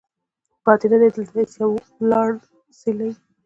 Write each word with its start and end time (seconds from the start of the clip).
پاتې 0.63 0.85
نه 0.91 0.97
دی، 1.01 1.09
دلته 1.15 1.33
هیڅ 1.41 1.51
یو 1.61 1.71
ولاړ 2.01 2.29
څلی 2.79 3.09